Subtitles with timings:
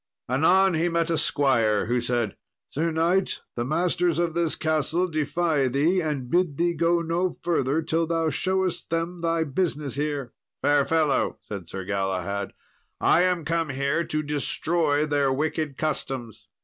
[0.27, 2.35] Anon he met a squire, who said,
[2.71, 7.83] "Sir knight, the masters of this castle defy thee, and bid thee go no further,
[7.83, 10.33] till thou showest them thy business here."
[10.63, 12.53] "Fair fellow," said Sir Galahad,
[12.99, 16.47] "I am come here to destroy their wicked customs."